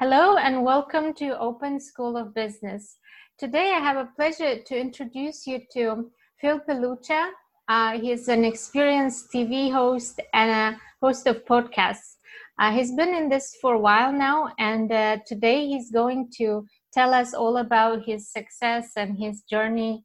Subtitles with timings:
[0.00, 2.98] Hello and welcome to Open School of Business.
[3.38, 7.30] Today I have a pleasure to introduce you to Phil Pelucha.
[7.68, 12.16] Uh, he's an experienced TV host and a host of podcasts.
[12.58, 16.66] Uh, he's been in this for a while now, and uh, today he's going to
[16.92, 20.04] tell us all about his success and his journey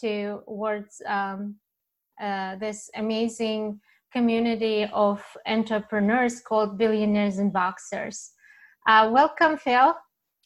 [0.00, 1.54] towards um,
[2.20, 3.78] uh, this amazing
[4.12, 8.32] community of entrepreneurs called Billionaires and Boxers.
[8.88, 9.94] Uh, welcome, Phil.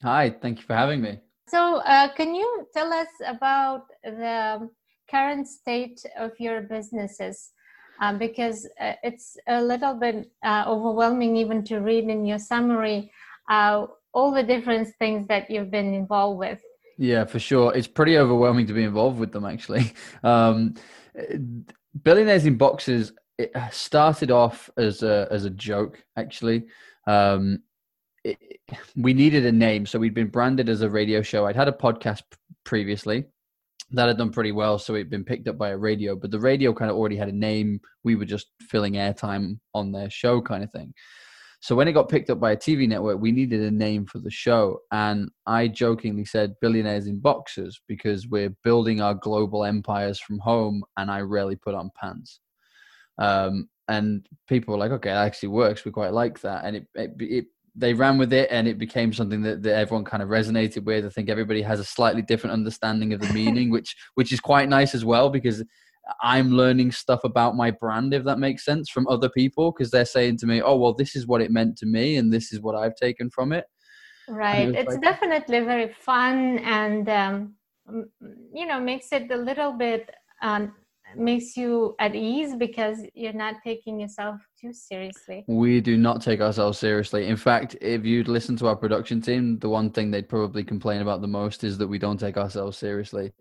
[0.02, 1.20] Hi, thank you for having me.
[1.46, 4.68] So, uh, can you tell us about the
[5.08, 7.52] current state of your businesses?
[8.00, 13.12] Um, because uh, it's a little bit uh, overwhelming even to read in your summary
[13.48, 16.60] uh, all the different things that you've been involved with.
[16.98, 17.72] Yeah, for sure.
[17.76, 19.92] It's pretty overwhelming to be involved with them, actually.
[20.24, 20.74] Um,
[22.02, 26.66] Billionaires in Boxers it started off as a as a joke, actually.
[27.06, 27.62] Um,
[28.24, 28.38] it,
[28.96, 31.46] we needed a name, so we'd been branded as a radio show.
[31.46, 32.22] I'd had a podcast
[32.64, 33.24] previously
[33.92, 36.16] that had done pretty well, so it'd been picked up by a radio.
[36.16, 37.80] But the radio kind of already had a name.
[38.04, 40.94] We were just filling airtime on their show, kind of thing.
[41.60, 44.18] So when it got picked up by a TV network, we needed a name for
[44.18, 50.18] the show, and I jokingly said "Billionaires in Boxers" because we're building our global empires
[50.18, 52.40] from home, and I rarely put on pants.
[53.18, 55.84] Um, and people were like, "Okay, that actually works.
[55.84, 59.12] We quite like that," and it, it, it they ran with it and it became
[59.12, 61.06] something that, that everyone kind of resonated with.
[61.06, 64.68] I think everybody has a slightly different understanding of the meaning, which which is quite
[64.68, 65.64] nice as well because
[66.20, 70.04] I'm learning stuff about my brand, if that makes sense, from other people because they're
[70.04, 72.60] saying to me, "Oh, well, this is what it meant to me, and this is
[72.60, 73.64] what I've taken from it."
[74.28, 74.68] Right.
[74.68, 77.54] It it's like, definitely very fun, and um,
[78.52, 80.10] you know, makes it a little bit
[80.42, 80.74] um,
[81.16, 85.44] makes you at ease because you're not taking yourself too seriously.
[85.48, 87.26] We do not take ourselves seriously.
[87.26, 91.02] In fact, if you'd listen to our production team, the one thing they'd probably complain
[91.02, 93.32] about the most is that we don't take ourselves seriously.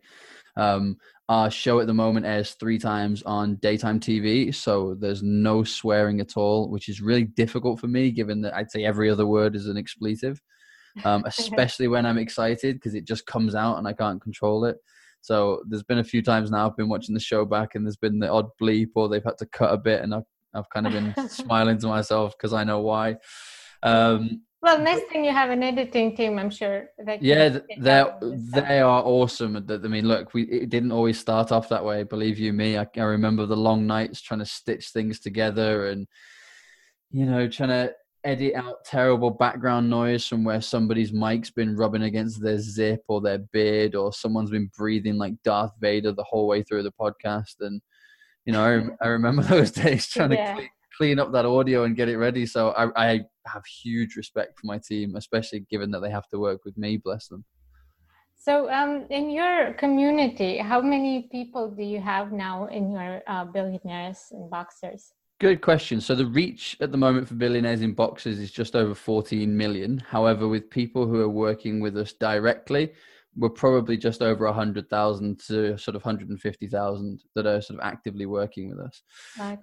[0.57, 0.97] Um,
[1.29, 6.19] our show at the moment airs three times on daytime TV, so there's no swearing
[6.19, 9.55] at all, which is really difficult for me, given that I'd say every other word
[9.55, 10.41] is an expletive,
[11.05, 14.77] um, especially when I'm excited because it just comes out and I can't control it.
[15.21, 17.95] So there's been a few times now I've been watching the show back and there's
[17.95, 20.23] been the odd bleep or they've had to cut a bit and I've,
[20.53, 23.17] I've kind of been smiling to myself because I know why.
[23.83, 26.89] Um, well, next thing you have an editing team, I'm sure.
[27.19, 28.03] yeah, they
[28.53, 29.65] they are awesome.
[29.67, 32.03] I mean, look, we it didn't always start off that way.
[32.03, 36.07] Believe you me, I, I remember the long nights trying to stitch things together and
[37.09, 42.03] you know trying to edit out terrible background noise from where somebody's mic's been rubbing
[42.03, 46.47] against their zip or their beard or someone's been breathing like Darth Vader the whole
[46.47, 47.55] way through the podcast.
[47.61, 47.81] And,
[48.45, 48.63] you know,
[49.01, 50.47] I, I remember those days trying yeah.
[50.47, 52.45] to clean, clean, up that audio and get it ready.
[52.45, 56.39] So I, I have huge respect for my team, especially given that they have to
[56.39, 57.43] work with me, bless them.
[58.35, 63.45] So, um, in your community, how many people do you have now in your uh,
[63.45, 65.13] billionaires and boxers?
[65.39, 66.01] Good question.
[66.01, 69.99] So the reach at the moment for billionaires in boxers is just over 14 million.
[70.07, 72.93] However, with people who are working with us directly,
[73.35, 78.69] we're probably just over 100,000 to sort of 150,000 that are sort of actively working
[78.69, 79.01] with us.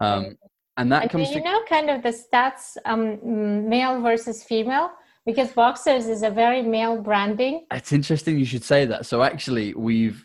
[0.01, 0.37] Um,
[0.77, 4.91] and that comes you to know kind of the stats um, male versus female
[5.27, 9.75] because boxers is a very male branding it's interesting you should say that so actually
[9.75, 10.25] we've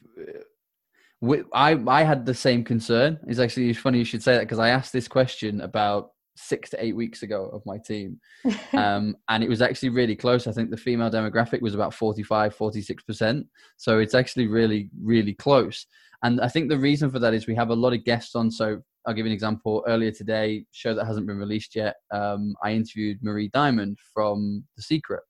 [1.54, 3.20] I I had the same concern.
[3.28, 6.84] It's actually funny you should say that because I asked this question about six to
[6.84, 8.20] eight weeks ago of my team,
[8.74, 10.48] um, and it was actually really close.
[10.48, 13.48] I think the female demographic was about 45, 46 percent.
[13.78, 15.86] So it's actually really really close.
[16.24, 18.50] And I think the reason for that is we have a lot of guests on.
[18.50, 19.84] So I'll give you an example.
[19.88, 21.96] Earlier today, show that hasn't been released yet.
[22.14, 25.22] Um, I interviewed Marie Diamond from The Secret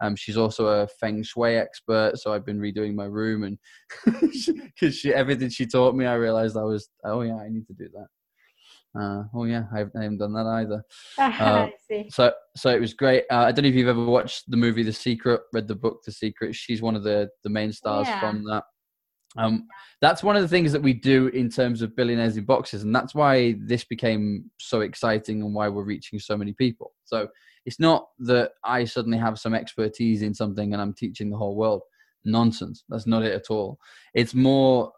[0.00, 3.58] um, she's also a feng shui expert, so I've been redoing my room, and
[4.04, 7.74] because she, everything she taught me, I realized I was, oh yeah, I need to
[7.74, 8.06] do that.
[8.98, 10.82] Uh, oh yeah, I haven't, done that either.
[11.18, 11.68] Uh,
[12.10, 13.24] so so it was great.
[13.30, 16.00] Uh, I don't know if you've ever watched the movie The Secret, read the book
[16.04, 16.54] The Secret.
[16.54, 18.20] She's one of the the main stars yeah.
[18.20, 18.64] from that.
[19.36, 19.68] Um,
[20.00, 22.94] that's one of the things that we do in terms of billionaires in boxers, and
[22.94, 26.92] that's why this became so exciting and why we're reaching so many people.
[27.04, 27.28] So
[27.66, 31.56] it's not that I suddenly have some expertise in something and I'm teaching the whole
[31.56, 31.82] world.
[32.24, 32.84] Nonsense.
[32.88, 33.78] That's not it at all.
[34.14, 34.92] It's more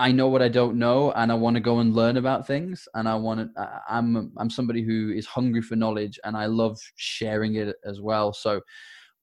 [0.00, 2.88] I know what I don't know and I want to go and learn about things
[2.94, 6.78] and I want to I'm I'm somebody who is hungry for knowledge and I love
[6.96, 8.32] sharing it as well.
[8.32, 8.62] So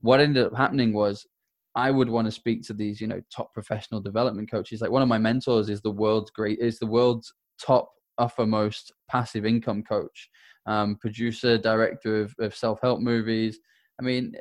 [0.01, 1.25] what ended up happening was
[1.73, 4.81] I would want to speak to these, you know, top professional development coaches.
[4.81, 7.89] Like one of my mentors is the world's great is the world's top
[8.19, 10.29] uppermost passive income coach
[10.67, 13.57] um, producer, director of, of self help movies.
[13.99, 14.33] I mean,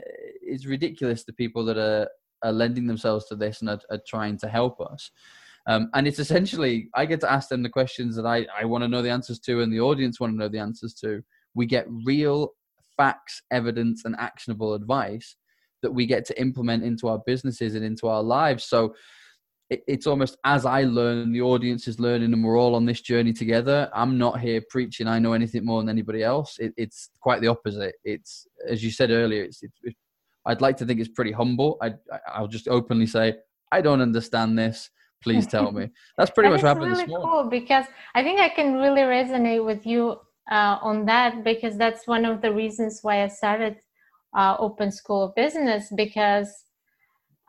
[0.43, 2.11] it's ridiculous the people that are,
[2.43, 5.11] are lending themselves to this and are, are trying to help us.
[5.67, 8.85] Um, and it's essentially, I get to ask them the questions that I, I want
[8.85, 11.23] to know the answers to, and the audience want to know the answers to.
[11.55, 12.53] We get real
[12.97, 15.37] facts, evidence, and actionable advice
[15.83, 18.65] that we get to implement into our businesses and into our lives.
[18.65, 18.95] So
[19.69, 23.01] it, it's almost as I learn, the audience is learning, and we're all on this
[23.01, 23.91] journey together.
[23.93, 26.59] I'm not here preaching I know anything more than anybody else.
[26.59, 27.97] It, it's quite the opposite.
[28.05, 29.43] It's as you said earlier.
[29.43, 29.97] It's, it's,
[30.47, 31.77] I'd like to think it's pretty humble.
[31.83, 31.95] I,
[32.33, 33.35] I'll just openly say
[33.73, 34.91] I don't understand this
[35.23, 35.91] please tell me.
[36.19, 37.29] That's pretty much what happened really this morning.
[37.29, 40.21] cool because I think I can really resonate with you
[40.51, 43.77] uh, on that because that's one of the reasons why I started
[44.37, 46.65] uh, Open School of Business because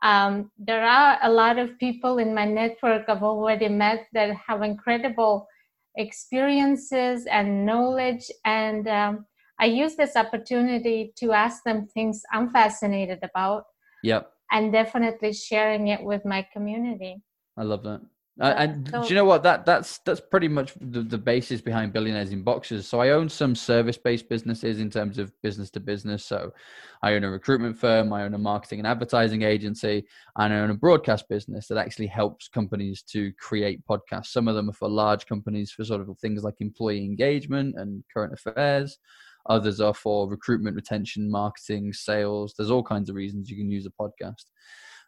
[0.01, 4.61] um, there are a lot of people in my network I've already met that have
[4.63, 5.47] incredible
[5.95, 9.25] experiences and knowledge and um,
[9.59, 13.65] I use this opportunity to ask them things I'm fascinated about.
[14.03, 14.31] Yep.
[14.51, 17.21] And definitely sharing it with my community.
[17.57, 18.01] I love that.
[18.39, 19.41] Uh, and so, do you know what?
[19.41, 22.87] That that's that's pretty much the, the basis behind billionaires in boxers.
[22.87, 26.23] So i own some service-based businesses in terms of business to business.
[26.23, 26.53] So
[27.01, 30.05] i own a recruitment firm i own a marketing and advertising agency
[30.37, 34.27] and i own a broadcast business that actually helps companies to create podcasts.
[34.27, 38.03] Some of them are for large companies for sort of things like employee engagement and
[38.13, 38.99] current affairs.
[39.49, 42.53] Others are for recruitment retention marketing sales.
[42.55, 44.43] There's all kinds of reasons you can use a podcast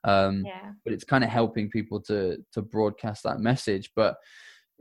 [0.03, 0.71] um, yeah.
[0.83, 4.15] but it's kind of helping people to to broadcast that message but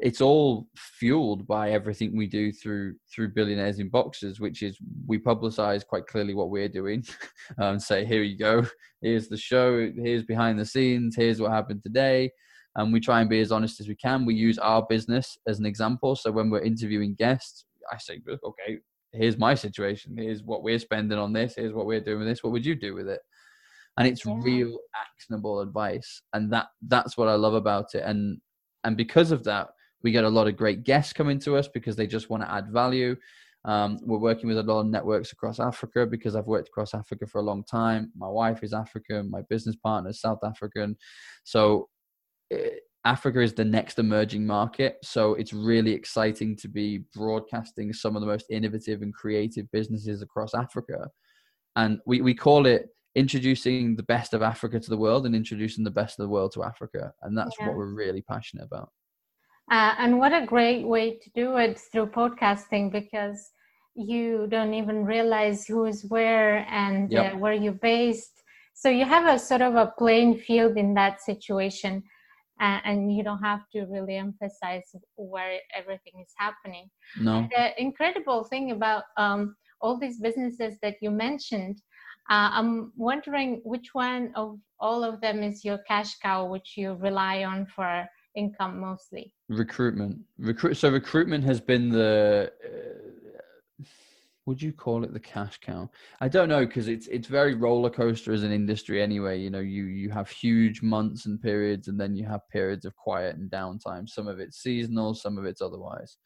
[0.01, 5.19] it's all fueled by everything we do through through billionaires in boxers which is we
[5.19, 7.05] publicize quite clearly what we're doing
[7.59, 8.65] and um, say here you go.
[9.03, 9.91] Here's the show.
[9.97, 11.15] Here's behind the scenes.
[11.17, 12.31] Here's what happened today.
[12.77, 14.25] And we try and be as honest as we can.
[14.25, 16.15] We use our business as an example.
[16.15, 18.79] So when we're interviewing guests i say okay
[19.13, 20.15] here's my situation.
[20.17, 21.55] Here's what we're spending on this.
[21.57, 22.43] Here's what we're doing with this.
[22.43, 23.21] What would you do with it
[23.99, 24.35] and it's yeah.
[24.39, 28.41] real actionable advice and that that's what i love about it and
[28.85, 29.69] and because of that
[30.03, 32.51] we get a lot of great guests coming to us because they just want to
[32.51, 33.15] add value
[33.65, 37.27] um, we're working with a lot of networks across africa because i've worked across africa
[37.27, 40.97] for a long time my wife is african my business partner is south african
[41.45, 41.89] so
[42.51, 44.99] it, eh, Africa is the next emerging market.
[45.03, 50.21] So it's really exciting to be broadcasting some of the most innovative and creative businesses
[50.21, 51.09] across Africa.
[51.77, 55.85] And we, we call it introducing the best of Africa to the world and introducing
[55.85, 57.13] the best of the world to Africa.
[57.23, 57.69] And that's yeah.
[57.69, 58.91] what we're really passionate about.
[59.71, 63.51] Uh, and what a great way to do it through podcasting because
[63.95, 67.35] you don't even realize who is where and yep.
[67.35, 68.43] uh, where you're based.
[68.75, 72.03] So you have a sort of a playing field in that situation.
[72.61, 74.83] Uh, and you don't have to really emphasize
[75.15, 76.91] where everything is happening.
[77.21, 77.47] No.
[77.55, 81.81] The incredible thing about um, all these businesses that you mentioned
[82.31, 86.95] uh, I'm wondering which one of all of them is your cash cow, which you
[86.95, 89.33] rely on for income mostly.
[89.49, 90.77] Recruitment, recruit.
[90.77, 92.53] So recruitment has been the.
[92.65, 93.85] Uh,
[94.49, 95.91] would you call it the cash cow?
[96.23, 99.39] I don't know because it's it's very roller coaster as an industry anyway.
[99.39, 102.97] You know, you you have huge months and periods, and then you have periods of
[102.97, 104.09] quiet and downtime.
[104.09, 106.17] Some of it's seasonal, some of it's otherwise.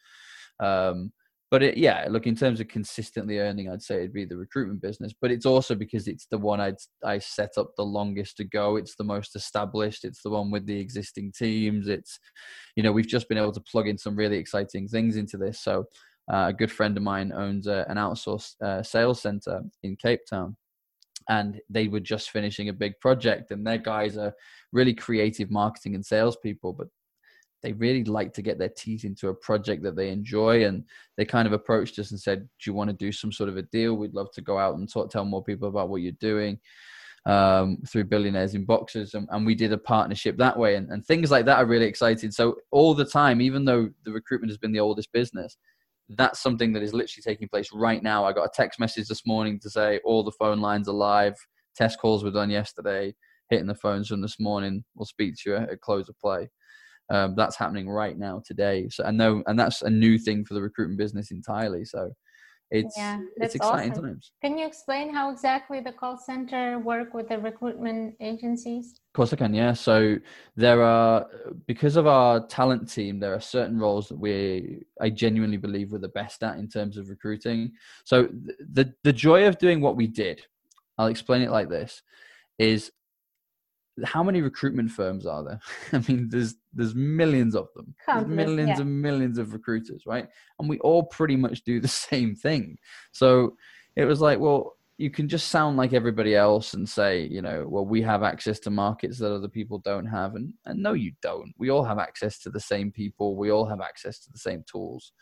[0.61, 1.13] Um,
[1.53, 4.81] but it, yeah, look in terms of consistently earning, I'd say it'd be the recruitment
[4.81, 5.13] business.
[5.21, 8.77] But it's also because it's the one I'd I set up the longest to go.
[8.77, 10.07] It's the most established.
[10.07, 11.89] It's the one with the existing teams.
[11.89, 12.19] It's,
[12.75, 15.61] you know, we've just been able to plug in some really exciting things into this.
[15.61, 15.85] So
[16.33, 20.21] uh, a good friend of mine owns a, an outsourced uh, sales center in Cape
[20.31, 20.57] Town,
[21.29, 23.51] and they were just finishing a big project.
[23.51, 24.33] And their guys are
[24.73, 26.87] really creative marketing and salespeople, but
[27.63, 30.85] they really like to get their teeth into a project that they enjoy and
[31.17, 33.57] they kind of approached us and said do you want to do some sort of
[33.57, 33.95] a deal?
[33.95, 36.59] We'd love to go out and talk, tell more people about what you're doing
[37.25, 41.07] um, through billionaires in boxers and, and, we did a partnership that way and, and
[41.07, 42.33] things like that are really exciting.
[42.33, 45.57] So all the time even though the recruitment has been the oldest business
[46.09, 48.25] that's something that is literally taking place right now.
[48.25, 51.37] I got a text message this morning to say all the phone lines are live.
[51.77, 53.15] Test calls were done yesterday.
[53.49, 54.85] Hitting the phones from this morning.
[54.95, 56.51] We'll speak to you at close of play
[57.13, 58.89] um, that's happening right now today.
[58.91, 61.85] So I know, and that's a new thing for the recruitment business entirely.
[61.85, 62.11] So
[62.71, 64.05] it's yeah, it's exciting awesome.
[64.05, 64.33] times.
[64.43, 68.95] Can you explain how exactly the call center work with the recruitment agencies?
[69.11, 69.53] Of course I can.
[69.53, 69.75] Yeah.
[69.75, 70.17] So
[70.57, 71.27] there are
[71.67, 75.99] because of our talent team, there are certain roles that we I genuinely believe we're
[75.99, 77.73] the best at in terms of recruiting.
[78.05, 78.29] So
[78.73, 80.41] the the joy of doing what we did,
[80.97, 82.01] I'll explain it like this,
[82.59, 82.91] is
[84.05, 85.61] how many recruitment firms are there?
[85.93, 87.95] I mean, there's there's millions of them.
[88.07, 88.81] There's millions yeah.
[88.81, 90.29] and millions of recruiters, right?
[90.59, 92.79] And we all pretty much do the same thing.
[93.13, 93.57] So
[93.97, 97.67] it was like, well, you can just sound like everybody else and say, you know,
[97.69, 100.35] well, we have access to markets that other people don't have.
[100.37, 101.53] And, and no, you don't.
[101.59, 103.37] We all have access to the same people.
[103.37, 105.13] We all have access to the same tools.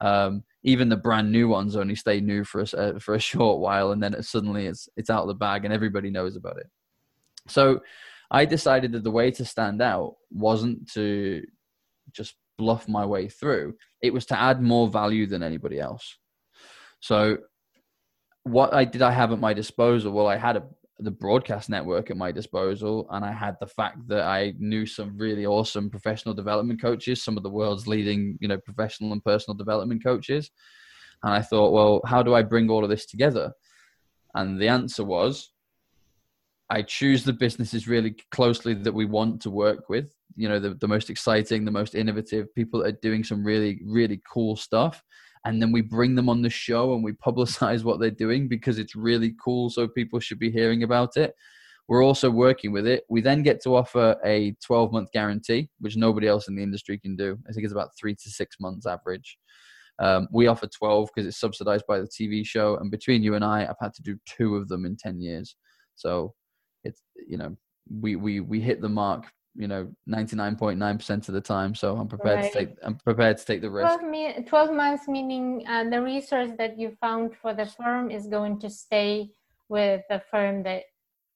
[0.00, 3.60] Um, even the brand new ones only stay new for a, uh, for a short
[3.60, 6.58] while, and then it, suddenly it's it's out of the bag, and everybody knows about
[6.58, 6.66] it.
[7.48, 7.80] So,
[8.30, 11.42] I decided that the way to stand out wasn't to
[12.12, 16.16] just bluff my way through; it was to add more value than anybody else.
[17.00, 17.36] So
[18.44, 20.12] what I did I have at my disposal?
[20.12, 20.62] Well, I had a,
[20.98, 25.18] the broadcast network at my disposal, and I had the fact that I knew some
[25.18, 29.56] really awesome professional development coaches, some of the world's leading, you know, professional and personal
[29.56, 30.50] development coaches.
[31.22, 33.52] And I thought, well, how do I bring all of this together?
[34.34, 35.50] And the answer was,
[36.70, 40.14] I choose the businesses really closely that we want to work with.
[40.36, 43.80] You know, the, the most exciting, the most innovative people that are doing some really,
[43.84, 45.02] really cool stuff.
[45.44, 48.78] And then we bring them on the show and we publicize what they're doing because
[48.78, 51.34] it's really cool so people should be hearing about it.
[51.86, 53.04] We're also working with it.
[53.10, 56.98] We then get to offer a 12 month guarantee which nobody else in the industry
[56.98, 57.38] can do.
[57.46, 59.36] I think it's about three to six months average.
[59.98, 62.78] Um, we offer 12 because it's subsidized by the tv show.
[62.78, 65.56] And between you and i i've had to do two of them in 10 years.
[65.94, 66.34] So
[66.84, 67.56] it's you know
[68.00, 69.24] we we we hit the mark
[69.56, 71.74] you know 99.9% of the time.
[71.74, 72.52] So i'm prepared right.
[72.52, 73.98] to take i'm prepared to take the risk.
[73.98, 78.26] 12, me- 12 months meaning uh, the resource that you found for the firm is
[78.26, 79.30] going to stay
[79.68, 80.82] with the firm that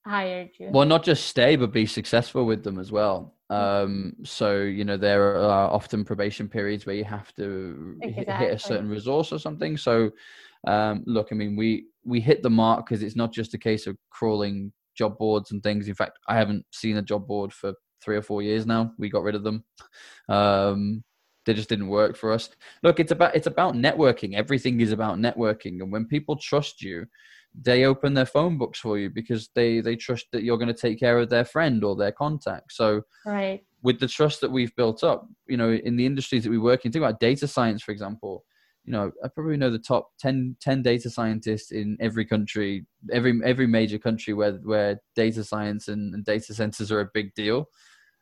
[0.05, 0.71] hired you.
[0.71, 3.35] Well not just stay but be successful with them as well.
[3.51, 8.47] Um, so you know there are often probation periods where you have to exactly.
[8.47, 9.77] hit a certain resource or something.
[9.77, 10.11] So
[10.67, 13.87] um, look i mean we we hit the mark because it's not just a case
[13.87, 17.73] of crawling job boards and things in fact i haven't seen a job board for
[18.03, 18.93] three or four years now.
[18.99, 19.65] We got rid of them.
[20.29, 21.05] Um,
[21.47, 22.51] they just didn't work for us.
[22.83, 24.35] Look, it's about it's about networking.
[24.35, 27.07] Everything is about networking, and when people trust you,
[27.55, 30.75] they open their phone books for you because they they trust that you're going to
[30.75, 32.73] take care of their friend or their contact.
[32.73, 33.63] So, right.
[33.83, 36.85] with the trust that we've built up, you know, in the industries that we work
[36.85, 38.45] in, think about data science, for example.
[38.85, 43.39] You know, I probably know the top 10, 10 data scientists in every country, every
[43.45, 47.69] every major country where where data science and, and data centers are a big deal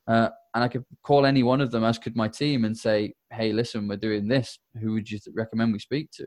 [0.09, 3.15] uh, and I could call any one of them, as could my team, and say,
[3.31, 4.59] "Hey, listen, we're doing this.
[4.81, 6.27] Who would you recommend we speak to?"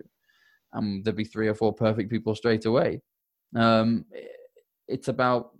[0.73, 3.01] And there'd be three or four perfect people straight away.
[3.55, 4.05] Um,
[4.87, 5.51] it's about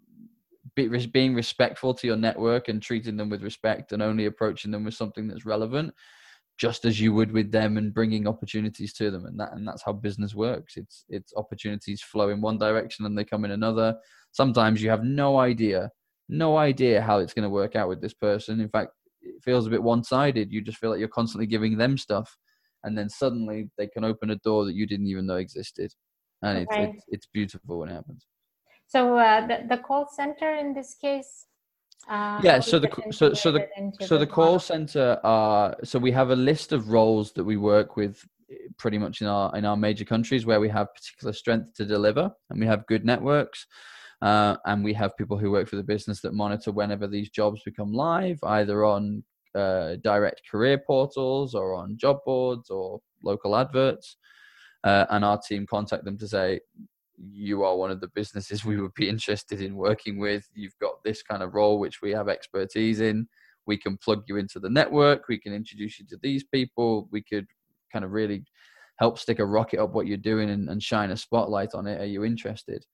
[0.75, 4.95] being respectful to your network and treating them with respect, and only approaching them with
[4.95, 5.93] something that's relevant,
[6.59, 9.25] just as you would with them, and bringing opportunities to them.
[9.25, 10.77] And that and that's how business works.
[10.77, 13.95] It's it's opportunities flow in one direction and they come in another.
[14.31, 15.89] Sometimes you have no idea
[16.29, 18.61] no idea how it's going to work out with this person.
[18.61, 20.51] In fact, it feels a bit one sided.
[20.51, 22.37] You just feel like you're constantly giving them stuff,
[22.83, 25.91] and then suddenly they can open a door that you didn't even know existed.
[26.41, 26.83] And okay.
[26.83, 28.25] it's, it's, it's, beautiful when it happens.
[28.87, 31.47] So uh, the, the call center in this case.
[32.07, 33.67] Uh, yeah, so the so so the
[34.01, 35.19] so the, the call center.
[35.23, 39.21] Uh, so we have a list of roles that we work with eh, pretty much
[39.21, 42.65] in our in our major countries where we have particular strength to deliver, and we
[42.65, 43.67] have good networks.
[44.21, 47.61] Uh, and we have people who work for the business that monitor whenever these jobs
[47.63, 49.23] become live, either on
[49.55, 54.17] uh, direct career portals or on job boards or local adverts.
[54.83, 56.59] Uh, and our team contact them to say,
[57.19, 60.47] you are one of the businesses we would be interested in working with.
[60.53, 63.27] You've got this kind of role, which we have expertise in.
[63.65, 65.27] We can plug you into the network.
[65.27, 67.07] We can introduce you to these people.
[67.11, 67.45] We could
[67.91, 68.43] kind of really
[68.97, 72.01] help stick a rocket up what you're doing and, and shine a spotlight on it.
[72.01, 72.85] Are you interested?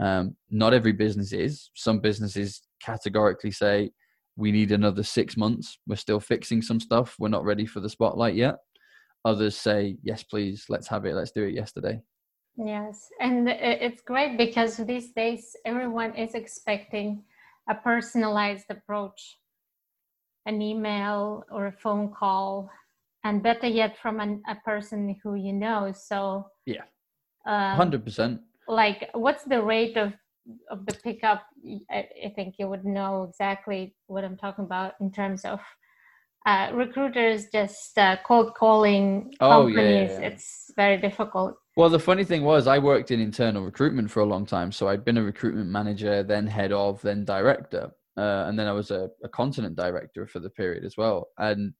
[0.00, 1.70] Um, not every business is.
[1.74, 3.90] Some businesses categorically say,
[4.36, 5.78] we need another six months.
[5.88, 7.16] We're still fixing some stuff.
[7.18, 8.56] We're not ready for the spotlight yet.
[9.24, 11.14] Others say, yes, please, let's have it.
[11.14, 12.00] Let's do it yesterday.
[12.58, 13.08] Yes.
[13.20, 17.22] And it's great because these days everyone is expecting
[17.68, 19.38] a personalized approach
[20.46, 22.70] an email or a phone call,
[23.22, 25.92] and better yet, from an, a person who you know.
[25.92, 26.84] So, yeah,
[27.46, 30.12] um, 100% like what's the rate of
[30.70, 31.42] of the pickup
[31.90, 35.60] I, I, think you would know exactly what i'm talking about in terms of
[36.46, 40.26] uh, recruiters just uh, cold calling oh, companies yeah, yeah.
[40.28, 44.26] it's very difficult well the funny thing was i worked in internal recruitment for a
[44.26, 48.58] long time so i'd been a recruitment manager then head of then director uh, and
[48.58, 51.72] then i was a, a continent director for the period as well and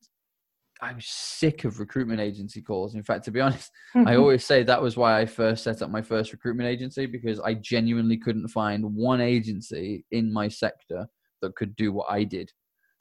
[0.81, 2.95] I'm sick of recruitment agency calls.
[2.95, 3.71] In fact, to be honest,
[4.07, 7.41] I always say that was why I first set up my first recruitment agency because
[7.41, 11.09] I genuinely couldn't find one agency in my sector
[11.43, 12.53] that could do what I did.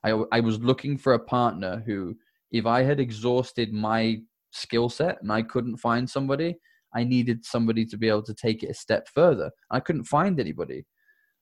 [0.03, 2.15] I, I was looking for a partner who,
[2.51, 6.55] if I had exhausted my skill set and I couldn't find somebody,
[6.97, 9.51] I needed somebody to be able to take it a step further.
[9.69, 10.85] I couldn't find anybody.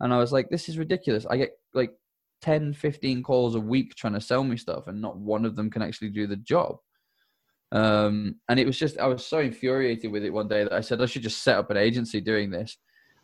[0.01, 1.25] And I was like, this is ridiculous.
[1.25, 1.93] I get like
[2.41, 5.71] 10, 15 calls a week trying to sell me stuff, and not one of them
[5.71, 6.75] can actually do the job.
[7.71, 10.81] Um, and it was just, I was so infuriated with it one day that I
[10.81, 12.77] said, I should just set up an agency doing this.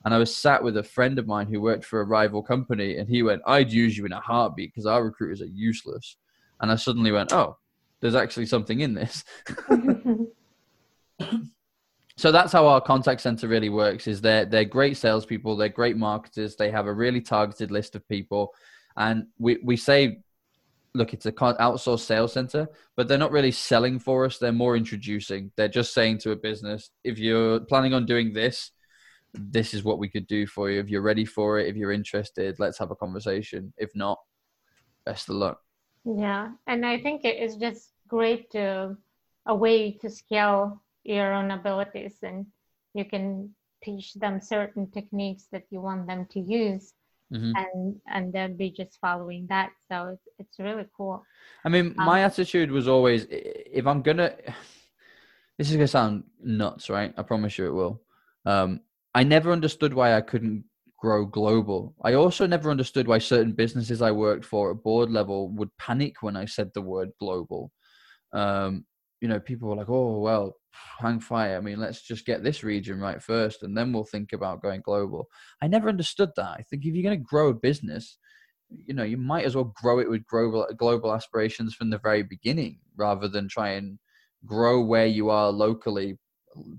[0.06, 2.98] And I was sat with a friend of mine who worked for a rival company,
[2.98, 6.16] and he went, I'd use you in a heartbeat because our recruiters are useless.
[6.62, 7.58] And I suddenly went, oh,
[8.00, 9.26] there's actually something in this.
[12.22, 15.98] so that's how our contact center really works is they're, they're great salespeople, they're great
[15.98, 18.54] marketers, they have a really targeted list of people.
[18.96, 20.20] And we, we say
[20.94, 24.38] look, it's a outsourced sales center, but they're not really selling for us.
[24.38, 25.52] They're more introducing.
[25.56, 28.72] They're just saying to a business, if you're planning on doing this,
[29.34, 30.80] this is what we could do for you.
[30.80, 33.74] If you're ready for it, if you're interested, let's have a conversation.
[33.78, 34.20] If not,
[35.06, 35.62] best of luck.
[36.04, 38.98] Yeah, and I think it is just great to
[39.46, 42.46] a way to scale your own abilities, and
[42.94, 43.54] you can
[43.84, 46.94] teach them certain techniques that you want them to use
[47.34, 47.52] mm-hmm.
[47.56, 49.72] and and then be just following that.
[49.90, 51.24] So it's it's really cool.
[51.66, 54.36] I mean, um, my attitude was always if I'm gonna.
[55.58, 57.14] This is gonna sound nuts, right?
[57.16, 58.02] I promise you it will.
[58.48, 58.80] Um,
[59.14, 60.64] I never understood why I couldn't
[60.98, 61.94] grow global.
[62.04, 66.24] I also never understood why certain businesses I worked for at board level would panic
[66.24, 67.72] when I said the word global.
[68.34, 68.86] Um,
[69.22, 70.58] you know, people were like, "Oh, well,
[71.00, 71.56] hang fire.
[71.56, 74.82] I mean, let's just get this region right first, and then we'll think about going
[74.82, 75.30] global."
[75.62, 76.50] I never understood that.
[76.50, 78.18] I think if you're going to grow a business,
[78.70, 82.24] you know, you might as well grow it with global global aspirations from the very
[82.24, 84.00] beginning, rather than try and
[84.46, 86.18] grow where you are locally,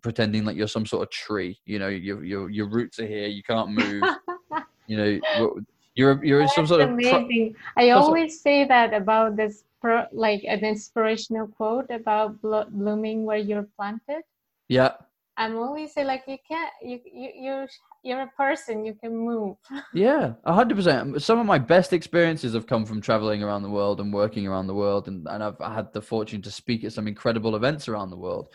[0.02, 1.58] pretending like you're some sort of tree.
[1.64, 3.28] You know, your your your roots are here.
[3.28, 4.02] You can't move.
[4.88, 5.60] you know,
[5.94, 7.14] you're you're some sort amazing.
[7.14, 7.22] of.
[7.22, 7.56] Amazing.
[7.76, 13.36] I always say that about this pro, like an inspirational quote about blo- blooming where
[13.38, 14.22] you're planted.
[14.68, 14.92] Yeah.
[15.36, 17.68] I'm always say like you can't you you you're
[18.04, 19.56] you're a person you can move.
[19.94, 21.22] yeah, hundred percent.
[21.22, 24.66] Some of my best experiences have come from traveling around the world and working around
[24.66, 28.10] the world, and and I've had the fortune to speak at some incredible events around
[28.10, 28.48] the world.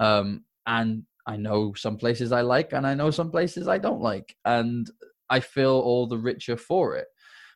[0.00, 4.00] Um, and I know some places I like, and I know some places I don't
[4.00, 4.90] like, and
[5.28, 7.06] I feel all the richer for it.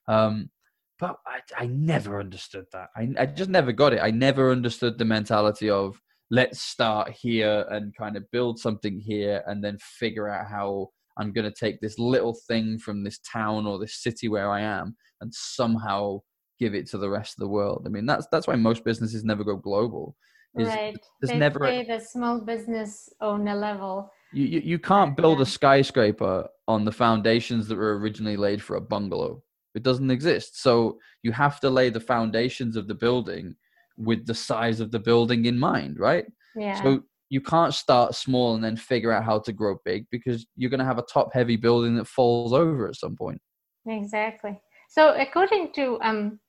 [0.08, 0.50] Um,
[0.98, 2.88] but I, I never understood that.
[2.96, 4.00] I, I just never got it.
[4.02, 9.42] I never understood the mentality of let's start here and kind of build something here
[9.46, 13.66] and then figure out how I'm going to take this little thing from this town
[13.66, 16.20] or this city where I am and somehow
[16.58, 17.84] give it to the rest of the world.
[17.86, 20.16] I mean, that's that's why most businesses never go global.
[20.54, 20.96] right.
[21.20, 24.10] There's they never say the small business owner level.
[24.32, 25.44] You, you, you can't build yeah.
[25.44, 29.42] a skyscraper on the foundations that were originally laid for a bungalow.
[29.78, 30.60] It doesn't exist.
[30.60, 33.54] So you have to lay the foundations of the building
[33.96, 36.26] with the size of the building in mind, right?
[36.56, 36.82] Yeah.
[36.82, 40.70] So you can't start small and then figure out how to grow big because you're
[40.70, 43.40] going to have a top heavy building that falls over at some point.
[43.86, 44.60] Exactly.
[44.90, 46.40] So according to um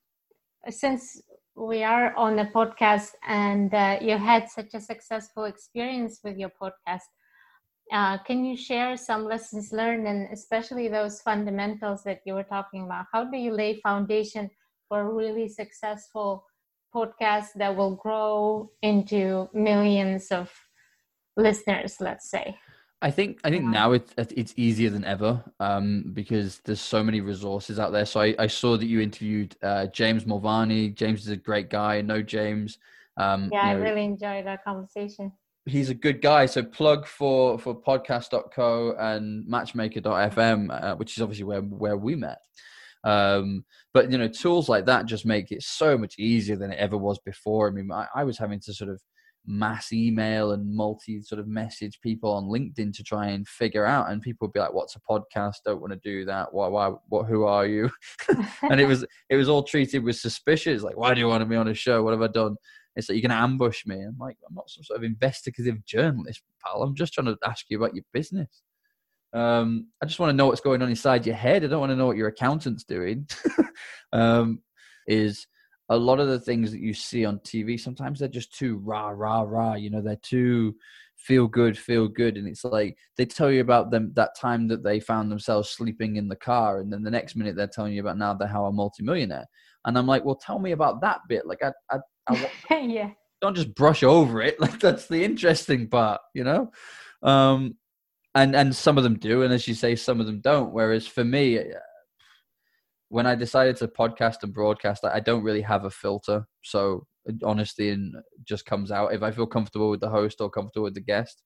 [0.70, 1.22] since
[1.56, 6.52] we are on a podcast and uh, you had such a successful experience with your
[6.62, 7.10] podcast
[7.92, 12.84] uh, can you share some lessons learned and especially those fundamentals that you were talking
[12.84, 13.06] about?
[13.12, 14.50] How do you lay foundation
[14.88, 16.46] for a really successful
[16.94, 20.52] podcast that will grow into millions of
[21.38, 22.58] listeners, let's say?
[23.02, 27.22] I think I think now it's it's easier than ever um, because there's so many
[27.22, 28.06] resources out there.
[28.06, 30.94] So I, I saw that you interviewed uh, James Mulvany.
[30.94, 31.96] James is a great guy.
[31.96, 32.78] I know James.
[33.16, 35.32] Um, yeah, you know, I really enjoyed that conversation
[35.66, 36.46] he's a good guy.
[36.46, 42.40] So plug for for podcast.co and matchmaker.fm, uh, which is obviously where where we met.
[43.04, 46.80] Um, but you know, tools like that just make it so much easier than it
[46.80, 47.70] ever was before.
[47.70, 49.02] I mean, I, I was having to sort of
[49.46, 54.10] mass email and multi sort of message people on LinkedIn to try and figure out.
[54.10, 55.56] And people would be like, "What's a podcast?
[55.66, 56.54] Don't want to do that.
[56.54, 56.68] Why?
[56.68, 56.94] Why?
[57.08, 57.28] What?
[57.28, 57.90] Who are you?"
[58.62, 60.80] and it was it was all treated with suspicion.
[60.82, 62.04] like, "Why do you want to be on a show?
[62.04, 62.56] What have I done?"
[62.96, 64.02] It's like you're going to ambush me.
[64.02, 66.84] I'm like, I'm not some sort of investigative journalist, pal.
[66.84, 68.62] I'm just trying to ask you about your business.
[69.32, 71.64] Um, I just want to know what's going on inside your head.
[71.64, 73.28] I don't want to know what your accountant's doing.
[74.14, 74.62] um,
[75.08, 75.48] is
[75.90, 79.10] a lot of the things that you see on TV, sometimes they're just too rah,
[79.10, 79.76] rah, rah.
[79.76, 80.76] You know, they're too
[81.20, 82.38] feel good, feel good.
[82.38, 86.16] And it's like they tell you about them that time that they found themselves sleeping
[86.16, 86.80] in the car.
[86.80, 89.46] And then the next minute they're telling you about now they're how a multimillionaire.
[89.86, 91.46] And I'm like, well, tell me about that bit.
[91.46, 92.00] Like, I, I,
[92.72, 93.12] yeah.
[93.42, 94.60] Don't just brush over it.
[94.62, 96.72] Like that's the interesting part, you know.
[97.24, 97.76] Um,
[98.36, 100.72] and and some of them do, and as you say, some of them don't.
[100.72, 101.64] Whereas for me, uh,
[103.10, 106.46] when I decided to podcast and broadcast, I don't really have a filter.
[106.64, 107.08] So
[107.44, 109.14] honesty and just comes out.
[109.14, 111.44] If I feel comfortable with the host or comfortable with the guest,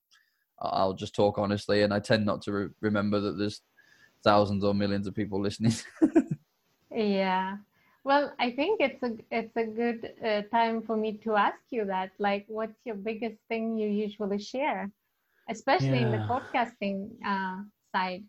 [0.62, 3.62] I'll just talk honestly, and I tend not to re- remember that there's
[4.24, 5.74] thousands or millions of people listening.
[6.92, 7.58] yeah.
[8.04, 11.86] Well, I think it's a it's a good uh, time for me to ask you
[11.86, 12.12] that.
[12.20, 14.92] Like, what's your biggest thing you usually share,
[15.50, 16.08] especially yeah.
[16.08, 17.64] in the podcasting uh,
[17.96, 18.24] side?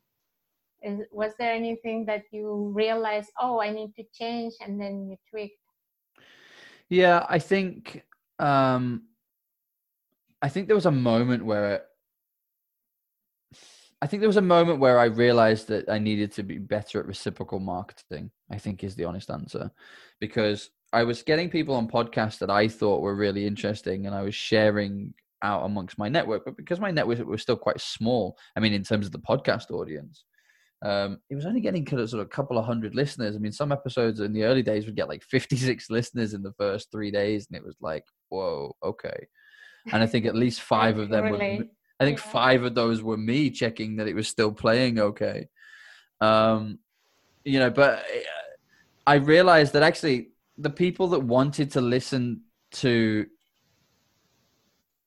[0.83, 3.31] Is was there anything that you realized?
[3.41, 5.59] Oh, I need to change, and then you tweaked.
[6.89, 8.05] Yeah, I think
[8.39, 9.11] um,
[10.41, 11.83] I think there was a moment where
[14.05, 17.01] I think there was a moment where I realized that I needed to be better
[17.01, 18.31] at reciprocal marketing.
[18.53, 19.71] I think is the honest answer,
[20.21, 24.21] because I was getting people on podcasts that I thought were really interesting, and I
[24.21, 26.45] was sharing out amongst my network.
[26.45, 29.71] But because my network was still quite small, I mean, in terms of the podcast
[29.71, 30.25] audience,
[30.83, 33.35] um, it was only getting sort of a couple of hundred listeners.
[33.35, 36.53] I mean, some episodes in the early days would get like 56 listeners in the
[36.59, 39.29] first three days, and it was like, whoa, okay.
[39.91, 41.65] And I think at least five of them were
[42.01, 42.31] I think yeah.
[42.31, 45.49] five of those were me checking that it was still playing okay.
[46.21, 46.79] Um,
[47.45, 48.21] you know, but uh,
[49.07, 50.29] I realized that actually
[50.59, 53.27] the people that wanted to listen to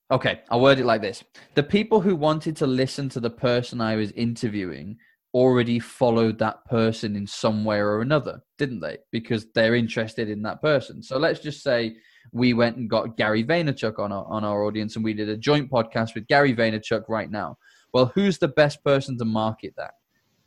[0.10, 1.22] Okay, I'll word it like this.
[1.56, 4.98] The people who wanted to listen to the person I was interviewing
[5.34, 9.00] already followed that person in some way or another, didn't they?
[9.12, 11.04] Because they're interested in that person.
[11.04, 11.98] So let's just say
[12.32, 15.38] we went and got Gary Vaynerchuk on our, on our audience and we did a
[15.38, 17.58] joint podcast with Gary Vaynerchuk right now.
[17.94, 19.96] Well, who's the best person to market that?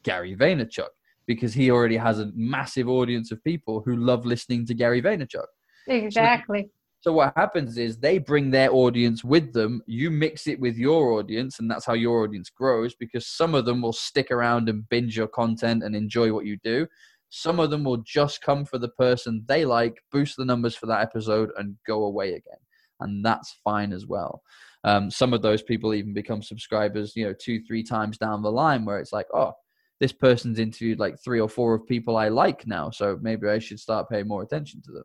[0.03, 0.89] Gary Vaynerchuk,
[1.27, 5.47] because he already has a massive audience of people who love listening to Gary Vaynerchuk.
[5.87, 6.63] Exactly.
[6.63, 6.71] So,
[7.03, 9.83] so what happens is they bring their audience with them.
[9.87, 12.95] You mix it with your audience, and that's how your audience grows.
[12.95, 16.59] Because some of them will stick around and binge your content and enjoy what you
[16.63, 16.87] do.
[17.31, 20.87] Some of them will just come for the person they like, boost the numbers for
[20.87, 22.59] that episode, and go away again.
[23.01, 24.43] And that's fine as well.
[24.85, 28.53] Um, some of those people even become subscribers, you know, two, three times down the
[28.53, 29.53] line, where it's like, oh,
[30.01, 33.59] this person's interviewed like three or four of people I like now, so maybe I
[33.59, 35.05] should start paying more attention to them.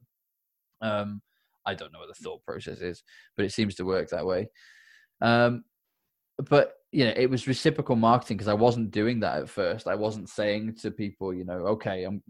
[0.82, 1.22] Um,
[1.66, 3.04] I don't know what the thought process is,
[3.36, 4.50] but it seems to work that way.
[5.22, 5.64] Um,
[6.50, 9.86] but you know, it was reciprocal marketing because I wasn't doing that at first.
[9.86, 12.24] I wasn't saying to people, you know, okay, I'm,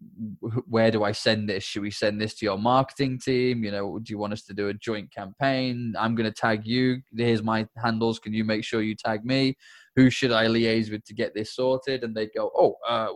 [0.67, 1.63] where do I send this?
[1.63, 3.63] Should we send this to your marketing team?
[3.63, 5.93] You know, do you want us to do a joint campaign?
[5.99, 6.97] I'm going to tag you.
[7.15, 8.17] Here's my handles.
[8.17, 9.56] Can you make sure you tag me?
[9.97, 12.04] Who should I liaise with to get this sorted?
[12.04, 13.10] And they go, oh, uh,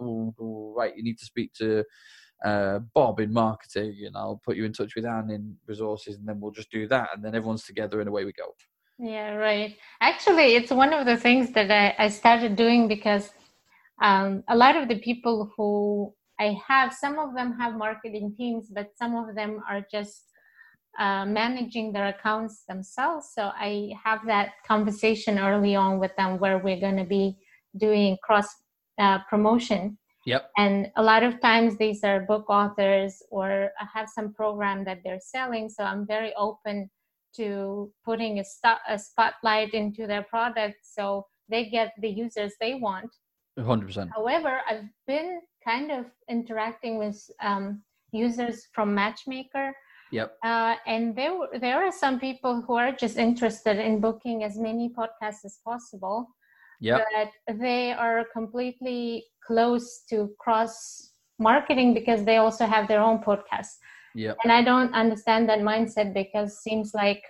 [0.80, 1.84] right, you need to speak to
[2.46, 6.28] uh, Bob in marketing, and I'll put you in touch with Anne in resources, and
[6.28, 8.54] then we'll just do that, and then everyone's together, and away we go.
[9.00, 9.78] Yeah, right.
[10.02, 13.30] Actually, it's one of the things that I, I started doing because
[14.02, 18.68] um, a lot of the people who I have, some of them have marketing teams,
[18.70, 20.26] but some of them are just
[21.00, 23.30] uh, managing their accounts themselves.
[23.34, 27.38] So I have that conversation early on with them where we're going to be
[27.78, 28.48] doing cross
[28.98, 29.98] uh, promotion.
[30.26, 30.52] Yep.
[30.58, 35.00] And a lot of times these are book authors or I have some program that
[35.06, 35.70] they're selling.
[35.70, 36.90] So I'm very open
[37.36, 42.76] to putting a, st- a spotlight into their product so they get the users they
[42.76, 43.10] want
[43.58, 49.74] 100% however i've been kind of interacting with um, users from matchmaker
[50.12, 50.38] Yep.
[50.44, 54.90] Uh, and there, there are some people who are just interested in booking as many
[54.90, 56.28] podcasts as possible.
[56.82, 57.06] Yep.
[57.14, 63.78] But they are completely close to cross marketing because they also have their own podcasts.
[64.16, 64.34] Yeah.
[64.44, 67.24] And I don't understand that mindset because seems like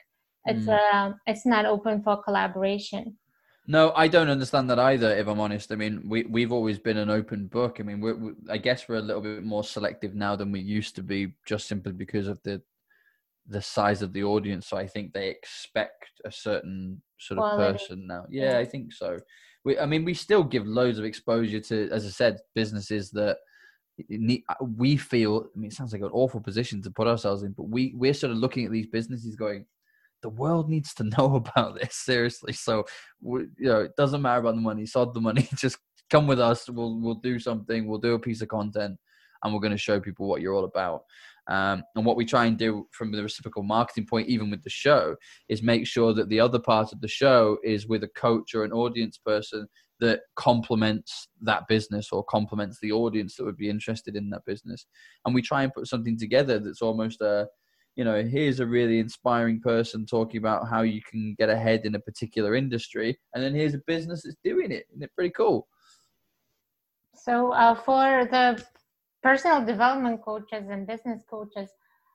[0.45, 0.79] it's mm.
[0.93, 3.17] uh it's not open for collaboration.
[3.67, 5.15] No, I don't understand that either.
[5.15, 7.77] If I'm honest, I mean, we we've always been an open book.
[7.79, 10.59] I mean, we're, we, I guess we're a little bit more selective now than we
[10.59, 12.61] used to be, just simply because of the
[13.47, 14.67] the size of the audience.
[14.67, 17.77] So I think they expect a certain sort of Quality.
[17.77, 18.25] person now.
[18.29, 19.19] Yeah, I think so.
[19.65, 23.37] We, I mean, we still give loads of exposure to, as I said, businesses that
[24.77, 27.69] we feel i mean it sounds like an awful position to put ourselves in but
[27.69, 29.65] we we're sort of looking at these businesses going
[30.21, 32.51] the world needs to know about this seriously.
[32.51, 32.85] So
[33.21, 35.77] we, you know it doesn't matter about the money sod the money just
[36.09, 38.97] come with us we'll we'll do something we'll do a piece of content
[39.43, 41.03] and we're going to show people what you're all about.
[41.47, 44.69] Um, and what we try and do from the reciprocal marketing point, even with the
[44.69, 45.15] show,
[45.47, 48.63] is make sure that the other part of the show is with a coach or
[48.63, 49.67] an audience person
[49.99, 54.85] that complements that business or complements the audience that would be interested in that business.
[55.25, 57.47] And we try and put something together that's almost a,
[57.95, 61.95] you know, here's a really inspiring person talking about how you can get ahead in
[61.95, 64.85] a particular industry, and then here's a business that's doing it.
[64.91, 65.67] Isn't it pretty cool?
[67.13, 68.63] So uh, for the
[69.21, 71.69] personal development coaches and business coaches,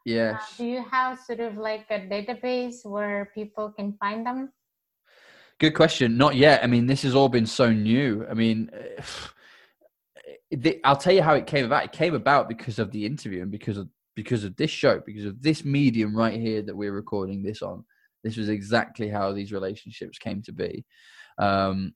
[0.07, 4.53] yes, uh, do you have sort of like a database where people can find them?
[5.61, 6.17] Good question.
[6.17, 6.65] Not yet.
[6.65, 8.27] I mean, this has all been so new.
[8.29, 8.71] I mean,
[10.85, 11.85] I'll tell you how it came about.
[11.85, 15.25] It came about because of the interview and because of because of this show, because
[15.25, 17.85] of this medium right here that we're recording this on.
[18.23, 20.85] This was exactly how these relationships came to be.
[21.39, 21.95] Um,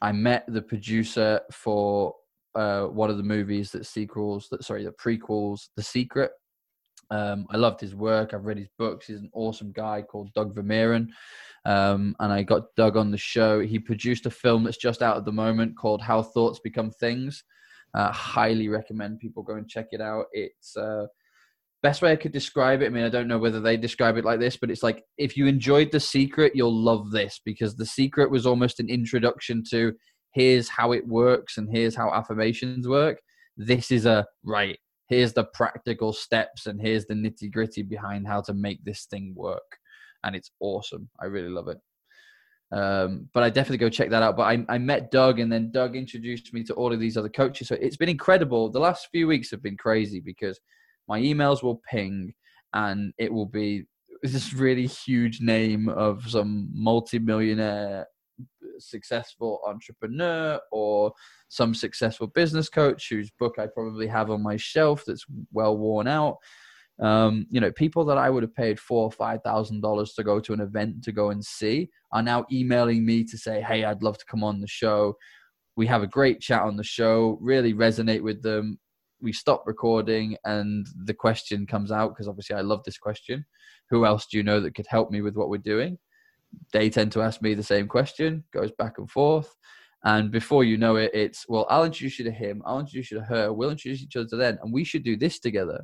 [0.00, 2.14] I met the producer for
[2.54, 6.30] uh, one of the movies that sequels, that sorry, the prequels, The Secret.
[7.10, 8.32] Um, I loved his work.
[8.32, 9.06] I've read his books.
[9.06, 11.08] He's an awesome guy called Doug Vermeeren.
[11.66, 13.60] Um, and I got Doug on the show.
[13.60, 17.42] He produced a film that's just out at the moment called How Thoughts Become Things.
[17.94, 20.26] Uh, highly recommend people go and check it out.
[20.32, 21.06] It's uh,
[21.82, 22.86] best way I could describe it.
[22.86, 25.36] I mean, I don't know whether they describe it like this, but it's like if
[25.36, 29.92] you enjoyed The Secret, you'll love this because The Secret was almost an introduction to
[30.32, 33.20] here's how it works and here's how affirmations work.
[33.56, 34.78] This is a right.
[35.08, 39.32] Here's the practical steps and here's the nitty gritty behind how to make this thing
[39.36, 39.78] work.
[40.22, 41.08] And it's awesome.
[41.20, 41.78] I really love it.
[42.72, 44.36] Um, but I definitely go check that out.
[44.36, 47.28] But I, I met Doug, and then Doug introduced me to all of these other
[47.28, 47.68] coaches.
[47.68, 48.70] So it's been incredible.
[48.70, 50.58] The last few weeks have been crazy because
[51.06, 52.32] my emails will ping,
[52.72, 53.84] and it will be
[54.22, 58.06] this really huge name of some multi-millionaire
[58.78, 61.12] successful entrepreneur or
[61.48, 66.08] some successful business coach whose book I probably have on my shelf that's well worn
[66.08, 66.38] out
[67.00, 70.22] um, you know, people that I would have paid four or five thousand dollars to
[70.22, 73.84] go to an event to go and see are now emailing me to say, "Hey,
[73.84, 75.16] I'd love to come on the show."
[75.76, 77.38] We have a great chat on the show.
[77.40, 78.78] Really resonate with them.
[79.20, 83.44] We stop recording, and the question comes out because obviously I love this question.
[83.90, 85.98] Who else do you know that could help me with what we're doing?
[86.72, 88.44] They tend to ask me the same question.
[88.52, 89.54] Goes back and forth.
[90.04, 92.62] And before you know it, it's, well, I'll introduce you to him.
[92.66, 93.52] I'll introduce you to her.
[93.52, 94.58] We'll introduce each other to them.
[94.62, 95.82] And we should do this together.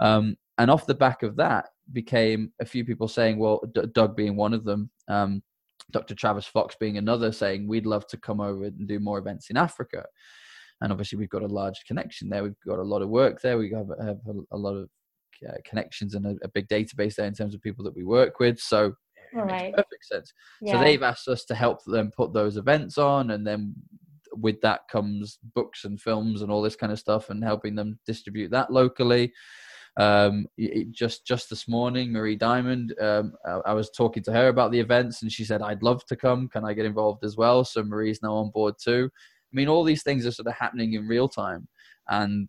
[0.00, 4.16] Um, and off the back of that became a few people saying, well, D- Doug
[4.16, 5.42] being one of them, um,
[5.90, 6.14] Dr.
[6.14, 9.56] Travis Fox being another, saying we'd love to come over and do more events in
[9.56, 10.04] Africa.
[10.80, 12.42] And obviously, we've got a large connection there.
[12.42, 13.58] We've got a lot of work there.
[13.58, 14.88] We have, have a, a, lot of
[15.48, 18.38] uh, connections and a, a, big database there in terms of people that we work
[18.38, 18.60] with.
[18.60, 18.92] So
[19.32, 20.32] it makes perfect sense.
[20.60, 20.74] Yeah.
[20.74, 23.74] So they've asked us to help them put those events on, and then
[24.32, 27.98] with that comes books and films and all this kind of stuff, and helping them
[28.06, 29.32] distribute that locally.
[29.98, 34.46] Um, it, just just this morning, Marie Diamond, um, I, I, was talking to her
[34.46, 36.48] about the events, and she said, "I'd love to come.
[36.48, 39.10] Can I get involved as well?" So Marie's now on board too.
[39.12, 41.66] I mean, all these things are sort of happening in real time,
[42.08, 42.48] and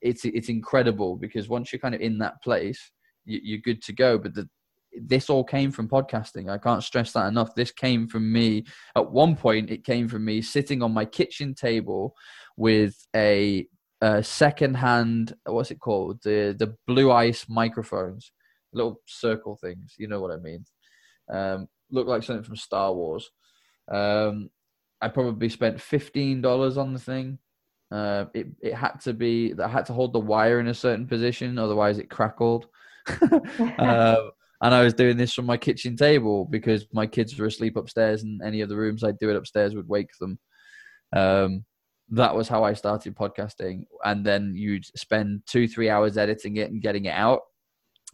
[0.00, 2.92] it's it's incredible because once you're kind of in that place,
[3.26, 4.16] you, you're good to go.
[4.16, 4.48] But the,
[4.92, 6.50] this all came from podcasting.
[6.50, 7.54] I can't stress that enough.
[7.54, 8.64] This came from me.
[8.96, 12.14] At one point, it came from me sitting on my kitchen table
[12.56, 13.66] with a
[14.02, 15.34] uh, second-hand.
[15.46, 16.20] What's it called?
[16.22, 18.32] The the blue ice microphones,
[18.72, 19.94] little circle things.
[19.98, 20.64] You know what I mean?
[21.32, 23.30] Um, look like something from Star Wars.
[23.90, 24.50] Um,
[25.00, 27.38] I probably spent fifteen dollars on the thing.
[27.90, 31.06] Uh, it it had to be I had to hold the wire in a certain
[31.06, 32.66] position, otherwise it crackled.
[33.78, 34.16] uh,
[34.62, 38.22] and I was doing this from my kitchen table because my kids were asleep upstairs,
[38.22, 40.38] and any of the rooms I'd do it upstairs would wake them.
[41.14, 41.64] Um,
[42.10, 43.84] that was how I started podcasting.
[44.04, 47.40] And then you'd spend two, three hours editing it and getting it out.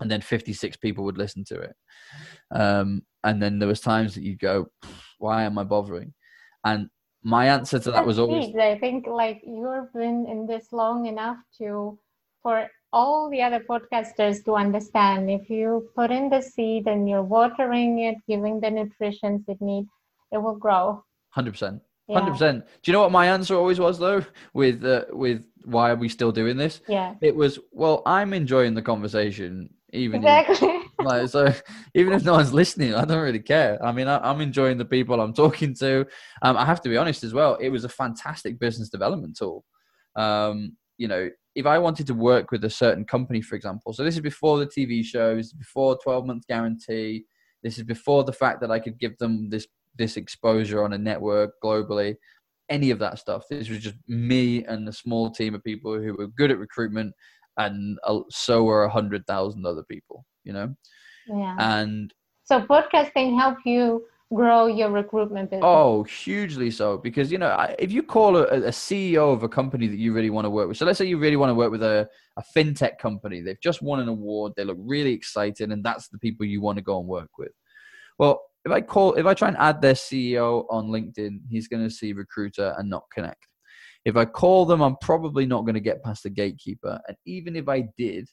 [0.01, 1.75] And then 56 people would listen to it.
[2.51, 4.67] Um, and then there was times that you'd go,
[5.19, 6.13] why am I bothering?
[6.65, 6.91] And
[7.27, 11.39] my answer to that was always i think like you've been in this long enough
[11.59, 11.99] to
[12.41, 17.23] for all the other podcasters to understand if you put in the seed and you're
[17.23, 19.89] watering it giving the nutrition it needs
[20.33, 21.03] it will grow
[21.37, 22.33] 100% Hundred yeah.
[22.33, 22.65] percent.
[22.83, 24.25] Do you know what my answer always was though?
[24.55, 26.81] With uh, with why are we still doing this?
[26.87, 27.15] Yeah.
[27.21, 30.69] It was well, I'm enjoying the conversation, even exactly.
[30.69, 31.53] If, like so,
[31.95, 33.85] even if no one's listening, I don't really care.
[33.85, 36.07] I mean, I, am enjoying the people I'm talking to.
[36.43, 37.57] Um, I have to be honest as well.
[37.57, 39.65] It was a fantastic business development tool.
[40.15, 44.05] Um, you know, if I wanted to work with a certain company, for example, so
[44.05, 47.25] this is before the TV shows, before 12 month guarantee.
[47.63, 49.67] This is before the fact that I could give them this
[49.97, 52.17] this exposure on a network globally,
[52.69, 53.45] any of that stuff.
[53.49, 57.15] This was just me and a small team of people who were good at recruitment,
[57.57, 60.27] and uh, so were a hundred thousand other people.
[60.45, 60.77] You know,
[61.27, 61.57] yeah.
[61.59, 62.13] And
[62.45, 65.65] so podcasting helped you grow your recruitment business.
[65.65, 66.99] Oh, hugely so.
[66.99, 70.31] Because you know, if you call a, a CEO of a company that you really
[70.31, 72.43] want to work with, so let's say you really want to work with a, a
[72.57, 76.47] fintech company, they've just won an award, they look really excited, and that's the people
[76.47, 77.53] you want to go and work with.
[78.19, 81.85] Well, if I call, if I try and add their CEO on LinkedIn, he's going
[81.85, 83.47] to see recruiter and not connect.
[84.05, 87.01] If I call them, I'm probably not going to get past the gatekeeper.
[87.09, 88.29] And even if I did,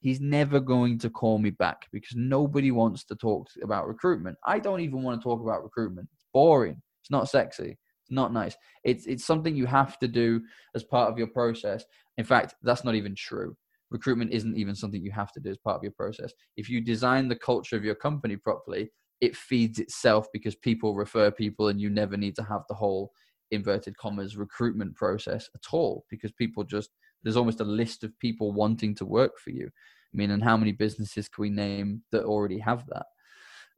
[0.00, 4.36] he's never going to call me back because nobody wants to talk about recruitment.
[4.46, 6.08] I don't even want to talk about recruitment.
[6.14, 6.80] It's boring.
[7.02, 7.76] It's not sexy.
[8.02, 8.56] It's not nice.
[8.84, 10.40] It's it's something you have to do
[10.74, 11.84] as part of your process.
[12.16, 13.56] In fact, that's not even true.
[13.90, 16.32] Recruitment isn't even something you have to do as part of your process.
[16.56, 21.30] If you design the culture of your company properly, it feeds itself because people refer
[21.30, 23.12] people and you never need to have the whole
[23.50, 26.90] inverted commas recruitment process at all because people just
[27.22, 29.66] there's almost a list of people wanting to work for you.
[29.66, 33.06] I mean, and how many businesses can we name that already have that?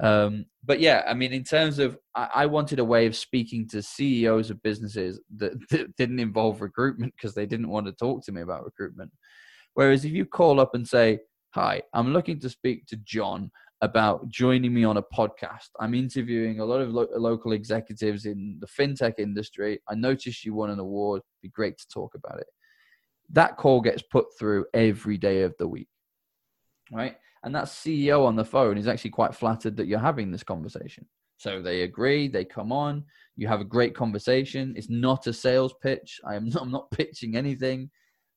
[0.02, 3.68] Um, but yeah, I mean, in terms of, I, I, wanted a way of speaking
[3.68, 8.24] to CEOs of businesses that, that didn't involve recruitment because they didn't want to talk
[8.24, 9.10] to me about recruitment.
[9.74, 11.18] Whereas if you call up and say,
[11.54, 13.50] Hi, I'm looking to speak to John
[13.82, 15.68] about joining me on a podcast.
[15.80, 19.80] I'm interviewing a lot of lo- local executives in the fintech industry.
[19.88, 21.22] I noticed you won an award.
[21.22, 22.46] It'd be great to talk about it.
[23.32, 25.88] That call gets put through every day of the week,
[26.92, 27.16] right?
[27.42, 31.06] And that CEO on the phone is actually quite flattered that you're having this conversation.
[31.38, 33.04] So they agree, they come on,
[33.36, 34.74] you have a great conversation.
[34.76, 36.20] It's not a sales pitch.
[36.26, 37.90] I am not, I'm not pitching anything.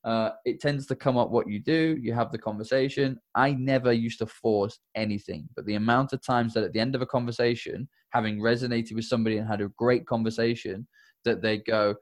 [0.05, 1.97] Uh, it tends to come up what you do.
[2.01, 3.17] You have the conversation.
[3.35, 6.93] I never used to force anything, but the amount of times that at the end
[6.95, 10.87] of a conversation, having resonated with somebody and had a great conversation,
[11.25, 11.95] that they go,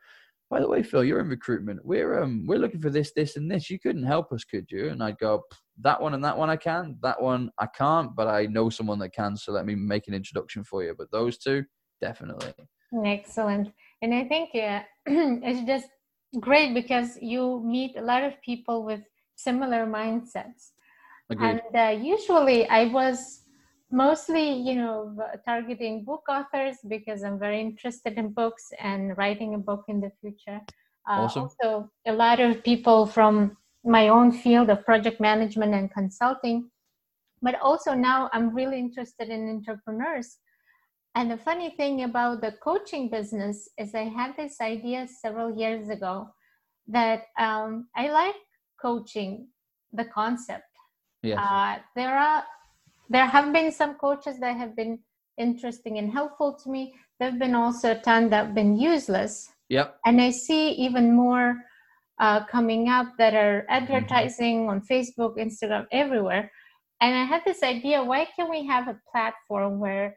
[0.52, 1.80] by the way, Phil, you're in recruitment.
[1.84, 3.70] We're um we're looking for this, this, and this.
[3.70, 4.90] You couldn't help us, could you?
[4.90, 5.42] And I'd go,
[5.80, 6.98] that one and that one I can.
[7.02, 9.38] That one I can't, but I know someone that can.
[9.38, 10.94] So let me make an introduction for you.
[10.96, 11.64] But those two,
[12.02, 12.52] definitely.
[13.06, 13.70] Excellent.
[14.02, 15.88] And I think yeah, it's just
[16.42, 19.00] great because you meet a lot of people with
[19.36, 20.72] similar mindsets.
[21.30, 21.62] Agreed.
[21.74, 23.44] And uh, usually I was
[23.92, 29.58] mostly you know targeting book authors because i'm very interested in books and writing a
[29.58, 30.60] book in the future
[31.10, 31.44] uh, awesome.
[31.44, 36.70] also a lot of people from my own field of project management and consulting
[37.42, 40.38] but also now i'm really interested in entrepreneurs
[41.16, 45.90] and the funny thing about the coaching business is i had this idea several years
[45.90, 46.30] ago
[46.88, 48.36] that um, i like
[48.82, 49.48] coaching
[49.92, 50.64] the concept
[51.24, 51.38] yes.
[51.38, 52.44] Uh, there are
[53.12, 55.00] there have been some coaches that have been
[55.38, 56.96] interesting and helpful to me.
[57.20, 59.50] There have been also a ton that have been useless.
[59.70, 59.98] Yep.
[60.06, 61.58] And I see even more
[62.20, 64.70] uh, coming up that are advertising mm-hmm.
[64.70, 66.52] on Facebook, Instagram, everywhere.
[67.02, 70.16] And I had this idea why can't we have a platform where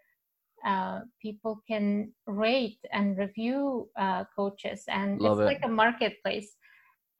[0.64, 5.52] uh, people can rate and review uh, coaches and Love it's it.
[5.52, 6.56] like a marketplace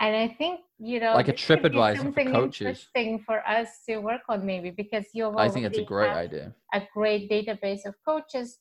[0.00, 2.60] and I think you know like a trip advisor for coaches.
[2.60, 6.54] Interesting for us to work on maybe because you I think it's a great idea.
[6.72, 8.58] A great database of coaches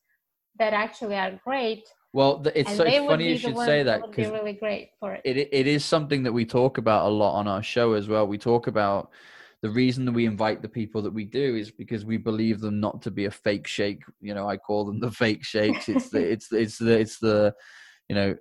[0.59, 1.83] that actually are great.
[2.13, 5.21] Well, it's so funny you should say that because really great for it.
[5.25, 5.49] it.
[5.51, 8.27] It is something that we talk about a lot on our show as well.
[8.27, 9.09] We talk about
[9.63, 12.79] the reason that we invite the people that we do is because we believe them
[12.79, 14.03] not to be a fake shake.
[14.21, 15.89] You know, I call them the fake shakes.
[15.89, 17.53] It's the it's it's the it's the
[18.09, 18.35] you know.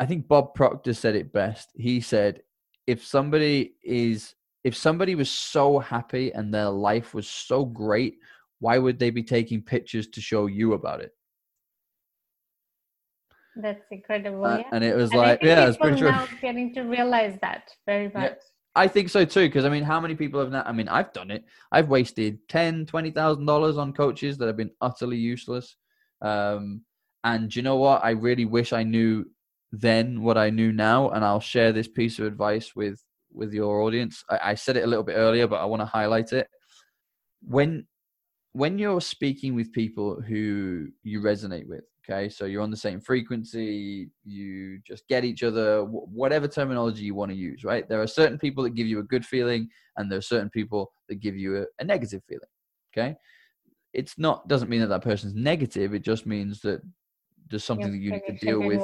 [0.00, 1.70] I think Bob Proctor said it best.
[1.74, 2.42] He said,
[2.86, 8.18] if somebody is if somebody was so happy and their life was so great,
[8.60, 11.12] why would they be taking pictures to show you about it?
[13.56, 14.44] That's incredible.
[14.44, 14.64] Uh, yeah.
[14.72, 16.10] And it was and like, yeah, it's pretty true.
[16.10, 18.14] Now getting to realize that very much.
[18.14, 18.34] Yeah,
[18.74, 19.46] I think so too.
[19.48, 20.66] Because I mean, how many people have not?
[20.66, 21.44] I mean, I've done it.
[21.70, 25.76] I've wasted ten, twenty thousand dollars on coaches that have been utterly useless.
[26.20, 26.82] Um,
[27.22, 28.04] and you know what?
[28.04, 29.24] I really wish I knew
[29.80, 33.80] then what I knew now, and I'll share this piece of advice with with your
[33.82, 34.22] audience.
[34.30, 36.48] I, I said it a little bit earlier, but I want to highlight it.
[37.42, 37.86] When
[38.52, 43.00] when you're speaking with people who you resonate with, okay, so you're on the same
[43.00, 47.88] frequency, you just get each other, whatever terminology you want to use, right?
[47.88, 50.92] There are certain people that give you a good feeling, and there are certain people
[51.08, 52.48] that give you a, a negative feeling,
[52.96, 53.16] okay?
[53.92, 55.94] It's not doesn't mean that that person's negative.
[55.94, 56.80] It just means that
[57.50, 58.82] there's something that you need to deal with.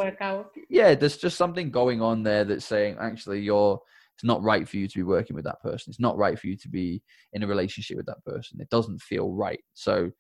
[0.69, 3.81] Yeah, there's just something going on there that's saying actually you're
[4.21, 5.91] it's not right for you to be working with that person.
[5.91, 8.61] It's not right for you to be in a relationship with that person.
[8.61, 9.61] It doesn't feel right.
[9.73, 10.11] So,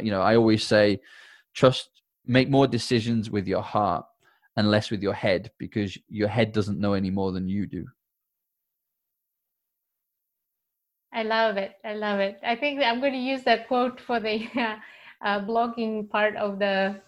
[0.00, 1.00] you know, I always say,
[1.52, 1.90] trust,
[2.24, 4.04] make more decisions with your heart
[4.56, 7.84] and less with your head because your head doesn't know any more than you do.
[11.12, 11.72] I love it.
[11.84, 12.38] I love it.
[12.44, 14.76] I think I'm going to use that quote for the uh,
[15.24, 17.00] uh, blogging part of the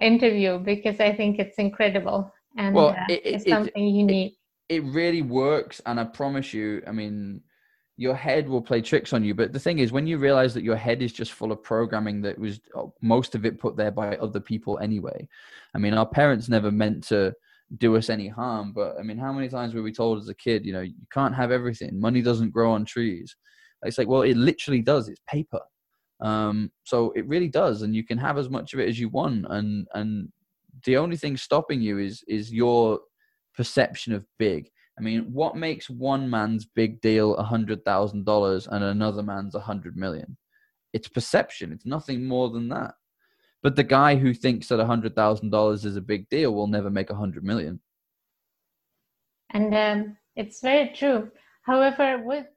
[0.00, 4.38] interview because I think it's incredible and well, uh, it, it's something it, unique.
[4.68, 7.40] It, it really works, and I promise you, I mean,
[7.96, 9.34] your head will play tricks on you.
[9.34, 12.22] But the thing is, when you realize that your head is just full of programming
[12.22, 15.28] that was oh, most of it put there by other people anyway.
[15.74, 17.34] I mean, our parents never meant to
[17.78, 20.34] do us any harm, but I mean, how many times were we told as a
[20.34, 22.00] kid, you know, you can't have everything.
[22.00, 23.36] Money doesn't grow on trees.
[23.82, 25.08] It's like, well, it literally does.
[25.08, 25.60] It's paper.
[26.22, 29.08] Um, so it really does, and you can have as much of it as you
[29.08, 30.30] want, and and
[30.84, 33.00] the only thing stopping you is is your
[33.54, 34.70] perception of big.
[34.98, 39.54] I mean, what makes one man's big deal a hundred thousand dollars and another man's
[39.54, 40.36] a hundred million?
[40.92, 41.72] It's perception.
[41.72, 42.94] It's nothing more than that.
[43.62, 46.66] But the guy who thinks that a hundred thousand dollars is a big deal will
[46.66, 47.80] never make a hundred million.
[49.52, 51.30] And um, it's very true.
[51.62, 52.52] However, what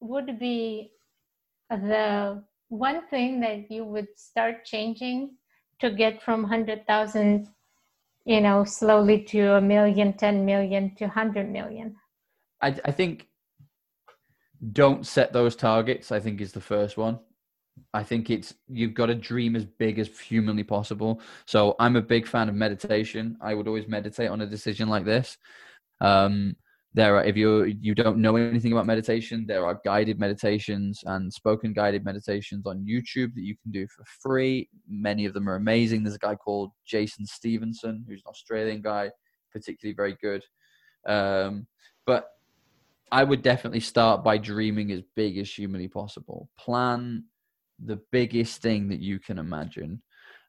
[0.00, 0.92] would be
[1.70, 5.36] the one thing that you would start changing
[5.80, 7.48] to get from 100,000,
[8.24, 11.96] you know, slowly to a million, 10 million to 100 million?
[12.60, 13.28] I, I think
[14.72, 17.20] don't set those targets, I think is the first one.
[17.92, 21.20] I think it's you've got to dream as big as humanly possible.
[21.44, 23.36] So I'm a big fan of meditation.
[23.40, 25.36] I would always meditate on a decision like this.
[26.00, 26.56] Um,
[26.96, 31.32] there are if you you don't know anything about meditation there are guided meditations and
[31.32, 34.68] spoken guided meditations on youtube that you can do for free.
[34.88, 36.02] Many of them are amazing.
[36.02, 39.10] There's a guy called jason stephenson who's an australian guy
[39.52, 40.42] particularly very good.
[41.06, 41.68] Um,
[42.06, 42.30] but
[43.12, 46.48] i would definitely start by dreaming as big as humanly possible.
[46.58, 47.24] Plan
[47.84, 50.02] the biggest thing that you can imagine.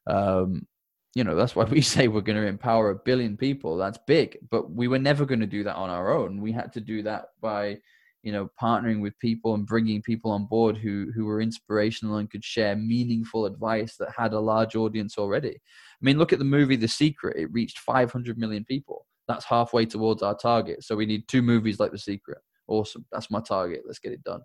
[0.06, 0.66] Um,
[1.14, 3.76] you know that's why we say we're going to empower a billion people.
[3.76, 4.38] That's big.
[4.50, 6.40] But we were never going to do that on our own.
[6.40, 7.78] We had to do that by
[8.22, 12.30] you know partnering with people and bringing people on board who who were inspirational and
[12.30, 15.54] could share meaningful advice that had a large audience already.
[15.56, 17.36] I mean look at the movie the secret.
[17.36, 19.06] It reached 500 million people.
[19.28, 20.84] That's halfway towards our target.
[20.84, 22.38] So we need two movies like the secret.
[22.66, 23.04] Awesome.
[23.12, 23.82] That's my target.
[23.86, 24.40] Let's get it done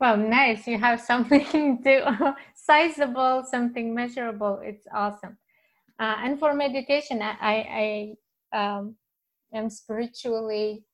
[0.00, 0.66] well, nice.
[0.66, 4.60] You have something to sizable, something measurable.
[4.62, 5.36] It's awesome.
[5.98, 8.14] Uh, and for meditation, I,
[8.52, 8.96] I um,
[9.54, 10.84] am spiritually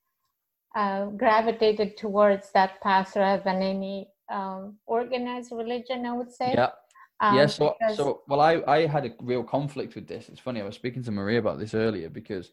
[0.75, 6.07] uh, gravitated towards that path rather than any um, organized religion.
[6.07, 6.53] I would say.
[6.55, 6.71] Yeah.
[7.21, 7.47] Um, yeah.
[7.47, 7.97] So, because...
[7.97, 10.29] so well, I I had a real conflict with this.
[10.29, 10.61] It's funny.
[10.61, 12.53] I was speaking to Maria about this earlier because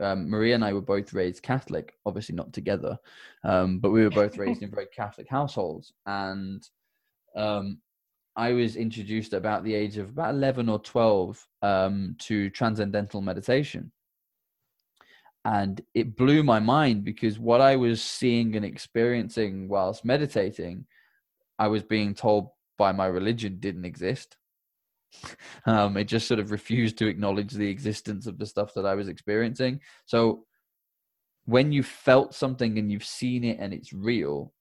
[0.00, 2.98] um, Maria and I were both raised Catholic, obviously not together,
[3.44, 5.92] um, but we were both raised in very Catholic households.
[6.06, 6.66] And
[7.34, 7.78] um,
[8.36, 13.92] I was introduced about the age of about 11 or 12 um, to transcendental meditation.
[15.44, 20.86] And it blew my mind because what I was seeing and experiencing whilst meditating,
[21.58, 24.36] I was being told by my religion didn't exist.
[25.66, 28.94] Um, it just sort of refused to acknowledge the existence of the stuff that I
[28.94, 29.80] was experiencing.
[30.04, 30.44] So
[31.44, 34.52] when you felt something and you've seen it and it's real,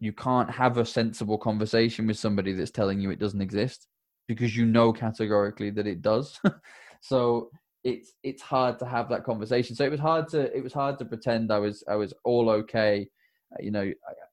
[0.00, 3.86] you can't have a sensible conversation with somebody that's telling you it doesn't exist
[4.26, 6.40] because you know categorically that it does.
[7.00, 7.50] so
[7.84, 9.76] it's it's hard to have that conversation.
[9.76, 12.48] So it was hard to it was hard to pretend I was I was all
[12.50, 13.08] okay
[13.60, 13.92] you know,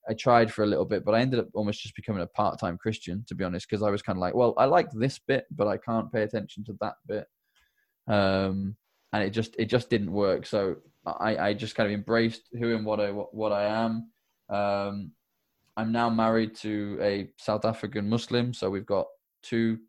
[0.09, 2.77] I, tried for a little bit, but I ended up almost just becoming a part-time
[2.77, 5.45] Christian, to be honest, because I was kind of like, well, I like this bit,
[5.51, 7.25] but I can't pay attention to that bit,
[8.07, 8.75] um,
[9.13, 10.45] and it just it just didn't work.
[10.45, 14.11] So I, I just kind of embraced who and what I what I am.
[14.49, 15.11] Um,
[15.77, 19.07] I'm now married to a South African Muslim, so we've got
[19.41, 19.79] two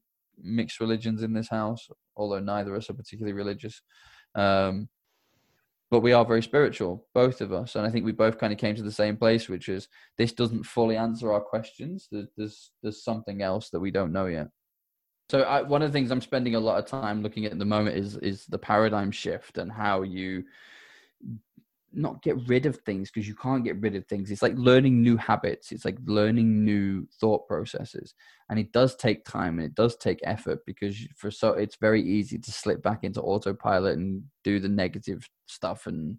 [0.40, 3.82] mixed religions in this house, although neither of us are particularly religious.
[4.34, 4.88] Um,
[5.92, 8.58] but we are very spiritual, both of us, and I think we both kind of
[8.58, 12.08] came to the same place, which is this doesn't fully answer our questions.
[12.10, 14.48] There's there's, there's something else that we don't know yet.
[15.28, 17.58] So I, one of the things I'm spending a lot of time looking at at
[17.58, 20.44] the moment is is the paradigm shift and how you
[21.94, 24.30] not get rid of things because you can't get rid of things.
[24.30, 25.72] It's like learning new habits.
[25.72, 28.14] It's like learning new thought processes,
[28.48, 32.02] and it does take time and it does take effort because for so it's very
[32.02, 36.16] easy to slip back into autopilot and do the negative stuff and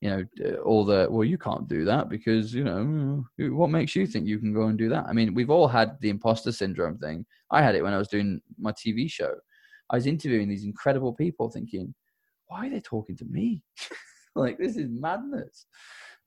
[0.00, 0.24] you know
[0.64, 4.38] all the well you can't do that because you know what makes you think you
[4.38, 5.06] can go and do that?
[5.08, 7.26] I mean we've all had the imposter syndrome thing.
[7.50, 9.34] I had it when i was doing my tv show.
[9.90, 11.94] I was interviewing these incredible people thinking
[12.46, 13.62] why are they talking to me
[14.38, 15.66] like this is madness.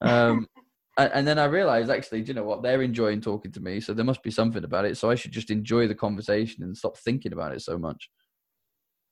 [0.02, 0.48] Um,
[0.98, 2.64] and, and, then I realized actually, do you know what?
[2.64, 4.98] They're enjoying talking to me, so there must be something about it.
[4.98, 8.10] So I should just enjoy the conversation and stop thinking about it so much.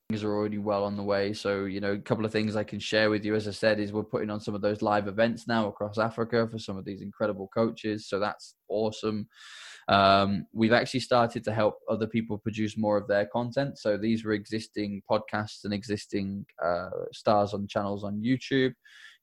[0.10, 1.34] Things are already well on the way.
[1.34, 3.80] So, you know, a couple of things I can share with you, as I said,
[3.80, 6.86] is we're putting on some of those live events now across Africa for some of
[6.86, 8.10] these incredible coaches.
[8.10, 9.28] So that's awesome.
[9.90, 13.80] Um, we've actually started to help other people produce more of their content.
[13.80, 18.74] So these were existing podcasts and existing uh, stars on channels on YouTube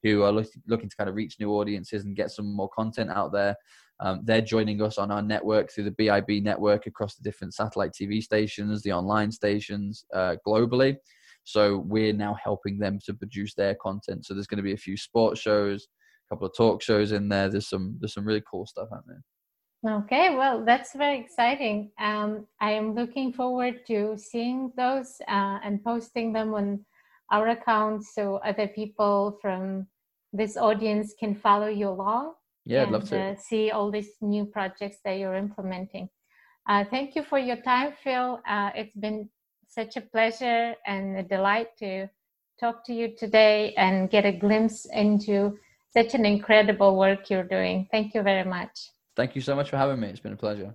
[0.03, 3.11] who are look, looking to kind of reach new audiences and get some more content
[3.11, 3.55] out there.
[4.01, 7.93] Um, they're joining us on our network through the BIB network across the different satellite
[7.93, 10.97] TV stations, the online stations uh, globally.
[11.45, 14.27] So we're now helping them to produce their content.
[14.27, 15.87] So there's going to be a few sports shows,
[16.29, 17.49] a couple of talk shows in there.
[17.49, 19.23] There's some there's some really cool stuff happening.
[19.89, 21.93] Okay, well, that's very exciting.
[21.99, 26.85] Um, I am looking forward to seeing those uh, and posting them on
[27.31, 29.87] our account so other people from
[30.33, 32.35] this audience can follow you along.
[32.65, 33.21] Yeah, and, I'd love to.
[33.21, 36.09] Uh, see all these new projects that you're implementing.
[36.69, 38.41] Uh, thank you for your time, Phil.
[38.49, 39.29] Uh, it's been
[39.69, 42.09] such a pleasure and a delight to
[42.59, 45.57] talk to you today and get a glimpse into
[45.93, 47.87] such an incredible work you're doing.
[47.93, 48.91] Thank you very much.
[49.17, 50.09] Thank you so much for having me.
[50.09, 50.75] It's been a pleasure.